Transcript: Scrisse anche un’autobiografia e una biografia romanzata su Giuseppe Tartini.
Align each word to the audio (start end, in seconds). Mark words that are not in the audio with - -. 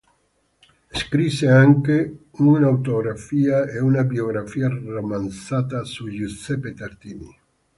Scrisse 0.95 1.47
anche 1.47 2.21
un’autobiografia 2.37 3.69
e 3.69 3.77
una 3.79 4.03
biografia 4.03 4.67
romanzata 4.67 5.83
su 5.85 6.09
Giuseppe 6.09 6.73
Tartini. 6.73 7.39